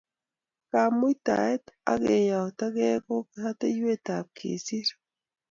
Kamuitaet 0.71 1.63
ak 1.91 1.99
keyoktogei 2.05 2.97
ko 3.05 3.15
yateiywotap 3.43 4.25
kesir 4.37 4.87